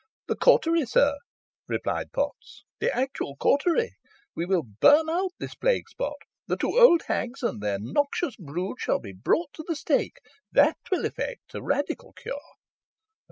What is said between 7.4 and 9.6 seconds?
and their noxious brood shall be brought